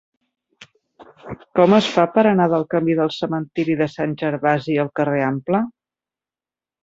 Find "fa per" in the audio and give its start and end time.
1.97-2.23